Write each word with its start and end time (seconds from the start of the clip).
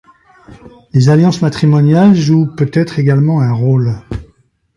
Les 0.93 1.09
alliances 1.09 1.43
matrimoniales 1.43 2.15
jouent 2.15 2.47
peut-être 2.55 2.97
également 2.97 3.39
un 3.41 3.53
rôle. 3.53 3.95